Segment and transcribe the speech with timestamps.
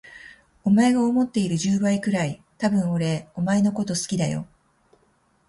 [0.63, 4.47] お前が思っている十倍くらい、多分俺お前のこと好きだよ。